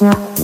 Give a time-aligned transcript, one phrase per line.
[0.00, 0.43] Yeah.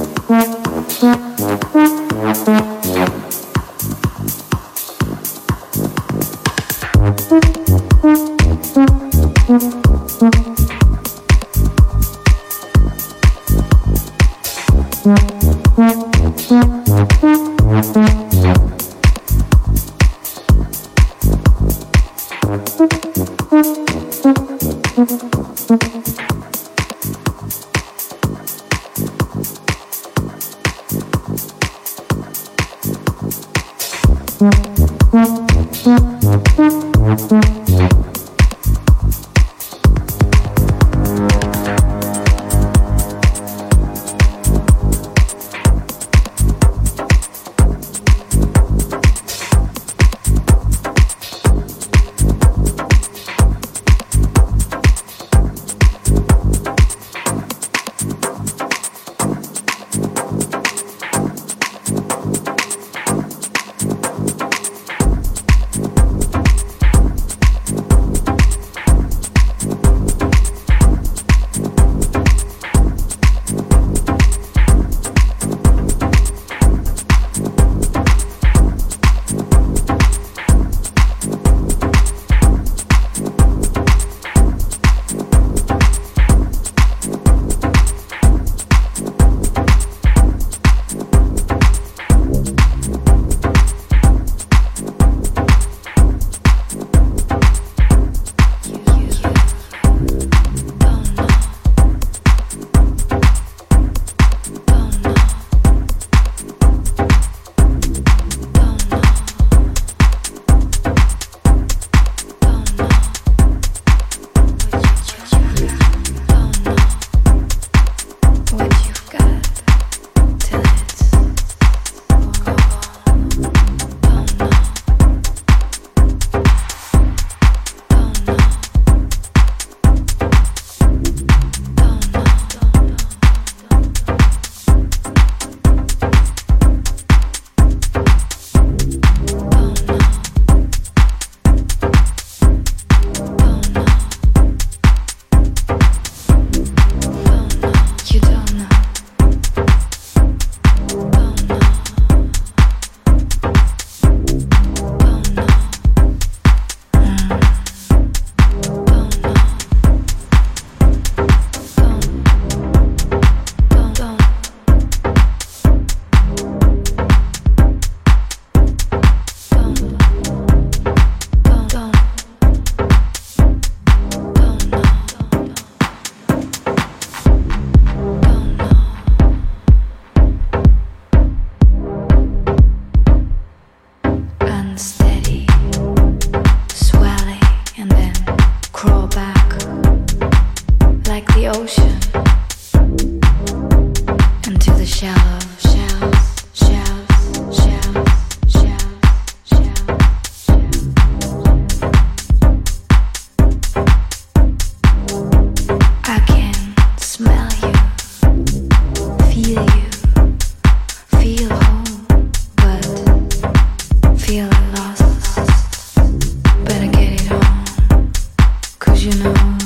[219.22, 219.59] know.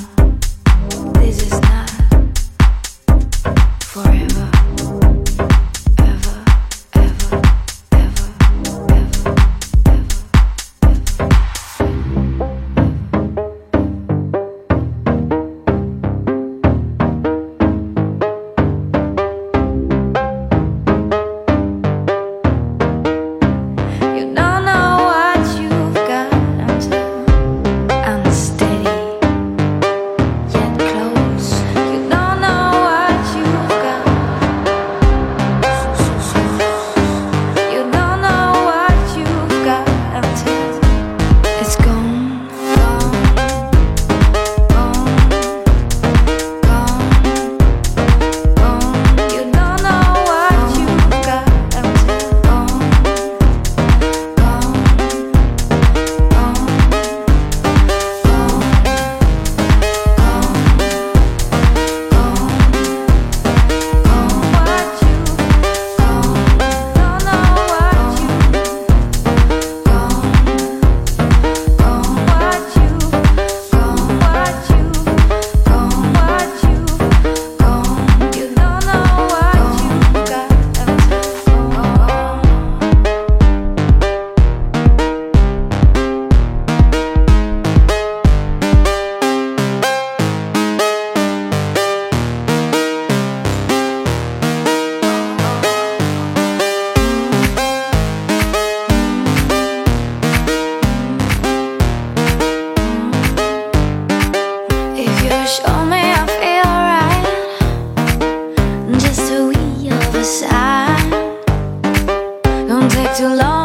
[113.15, 113.64] too long.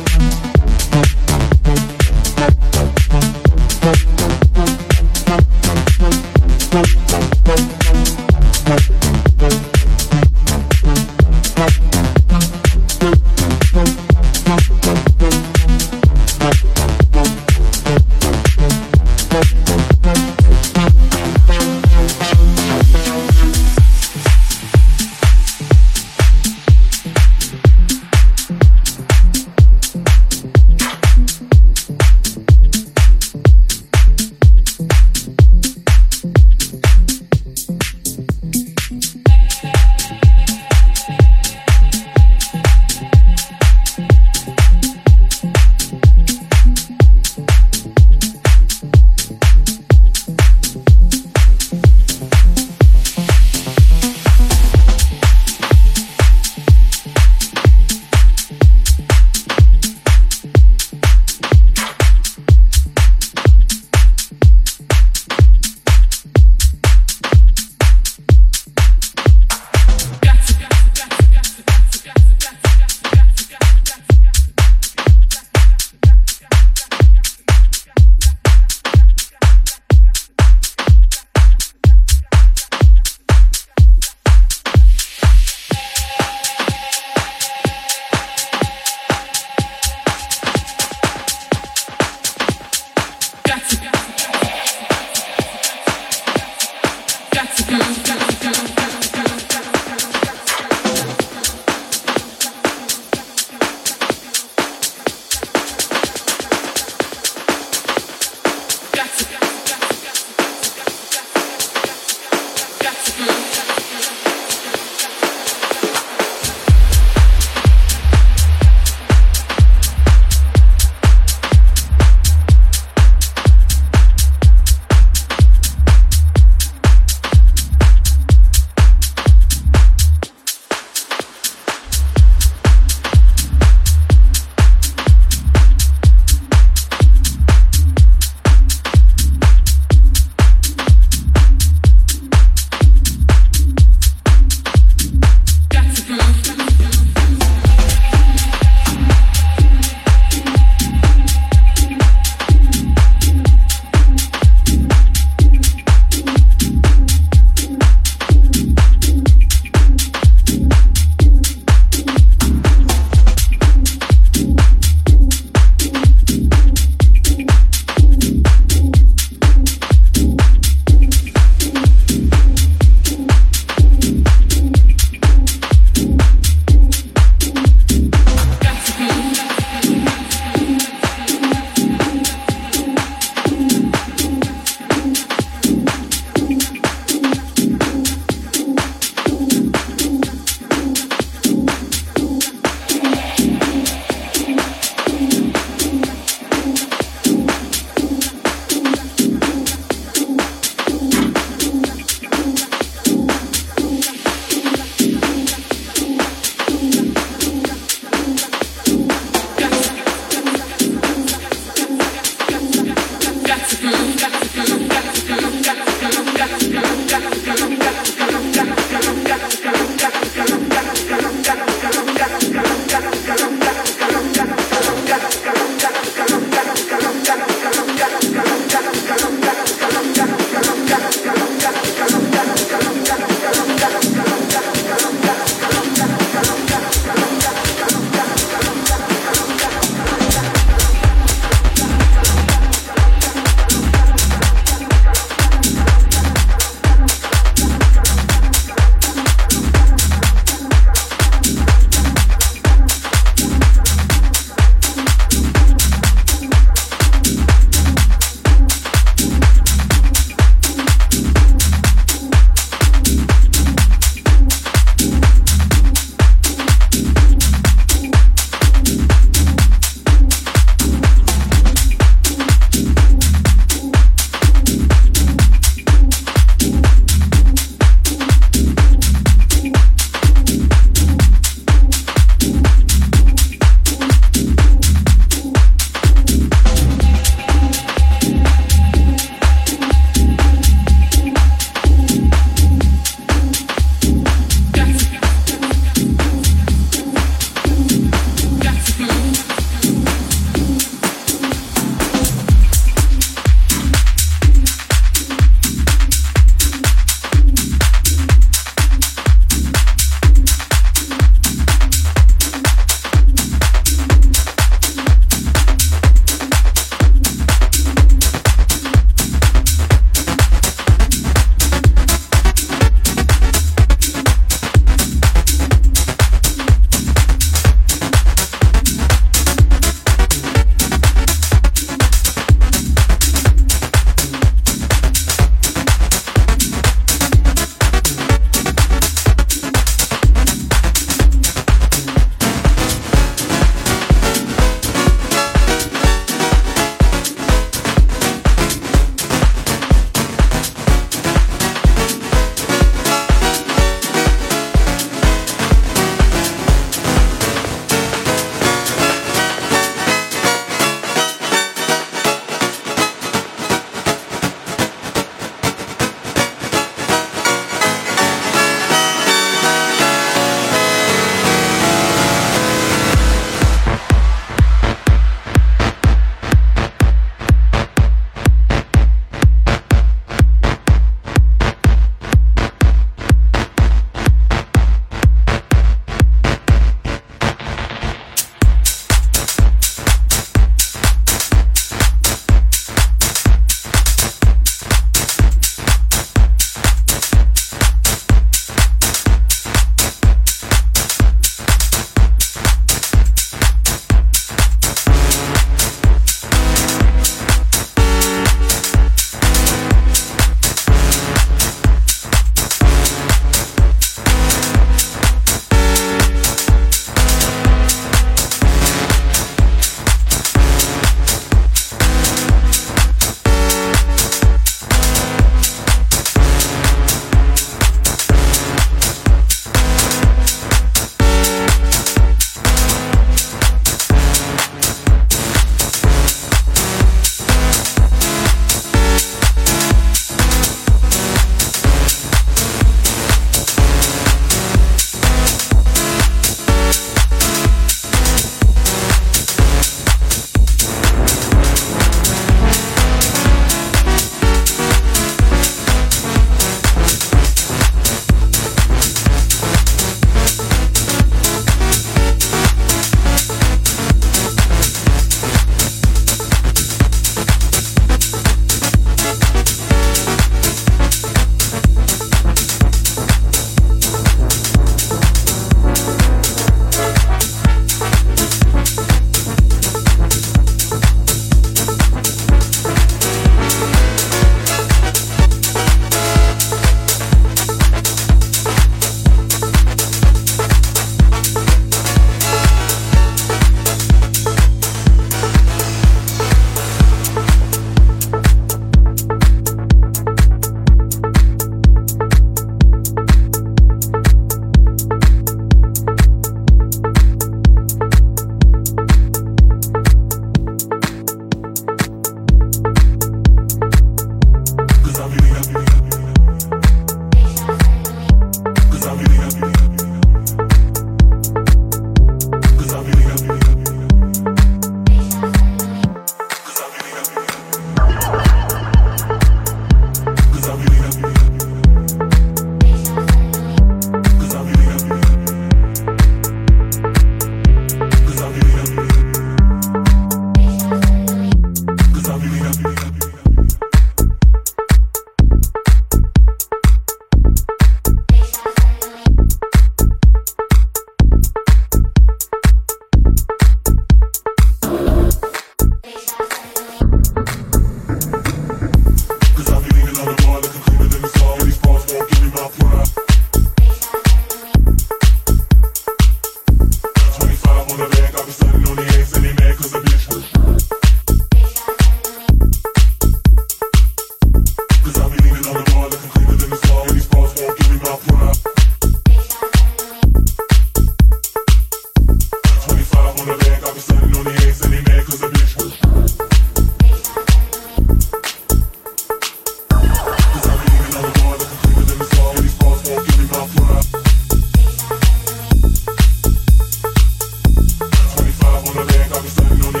[599.31, 600.00] dog be standing on